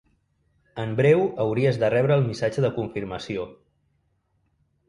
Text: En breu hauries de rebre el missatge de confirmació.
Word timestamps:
En 0.83 0.95
breu 0.99 1.21
hauries 1.43 1.77
de 1.83 1.91
rebre 1.95 2.17
el 2.21 2.25
missatge 2.31 2.65
de 2.65 2.73
confirmació. 2.79 3.47